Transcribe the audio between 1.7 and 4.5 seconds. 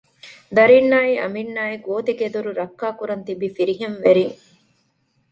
ގޯތިގެދޮރު ރައްކާ ކުރަން ތިބި ފިރިހެންވެރިން